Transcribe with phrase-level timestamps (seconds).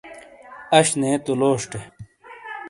[0.77, 1.79] اݜ نے تو لوݜٹے!